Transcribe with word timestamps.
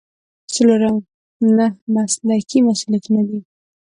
څلورم 0.53 0.95
نهه 1.57 1.67
مسلکي 1.95 2.59
مسؤلیتونه 2.67 3.21
دي. 3.29 3.39